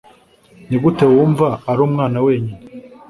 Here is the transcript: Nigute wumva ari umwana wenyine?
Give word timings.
Nigute 0.67 1.05
wumva 1.13 1.47
ari 1.69 1.79
umwana 1.87 2.17
wenyine? 2.25 2.63